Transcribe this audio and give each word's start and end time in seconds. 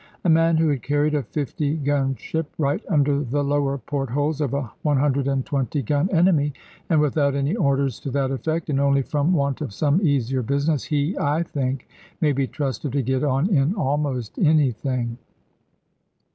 A 0.23 0.29
man 0.29 0.57
who 0.57 0.69
had 0.69 0.81
carried 0.81 1.13
a 1.13 1.21
50 1.21 1.75
gun 1.75 2.15
ship 2.15 2.51
right 2.57 2.81
under 2.89 3.23
the 3.23 3.43
lower 3.43 3.77
port 3.77 4.09
holes 4.09 4.41
of 4.41 4.51
a 4.55 4.71
120 4.81 5.81
gun 5.83 6.09
enemy, 6.09 6.53
and 6.89 6.99
without 6.99 7.35
any 7.35 7.55
orders 7.55 7.99
to 7.99 8.09
that 8.09 8.31
effect, 8.31 8.71
and 8.71 8.79
only 8.79 9.03
from 9.03 9.31
want 9.31 9.61
of 9.61 9.75
some 9.75 10.01
easier 10.01 10.41
business, 10.41 10.85
he 10.85 11.15
(I 11.19 11.43
think) 11.43 11.87
may 12.19 12.31
be 12.31 12.47
trusted 12.47 12.93
to 12.93 13.03
get 13.03 13.23
on 13.23 13.47
in 13.55 13.75
almost 13.75 14.39
anything. 14.39 15.19